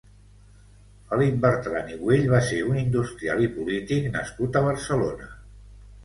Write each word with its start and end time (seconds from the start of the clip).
Felip 1.09 1.35
Bertran 1.41 1.91
i 1.95 1.97
Güell 1.99 2.23
va 2.31 2.39
ser 2.47 2.57
un 2.69 2.79
industrial 2.83 3.43
i 3.49 3.49
polític 3.57 4.07
nascut 4.15 4.57
a 4.57 4.65
Barcelona. 4.69 5.29